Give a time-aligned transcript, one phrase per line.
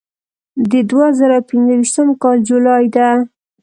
[0.71, 3.07] د دوه زره پنځه ویشتم کال جولای ده.